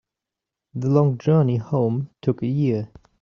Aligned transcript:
The 0.73 0.89
long 0.89 1.19
journey 1.19 1.57
home 1.57 2.09
took 2.23 2.41
a 2.41 2.47
year. 2.47 2.89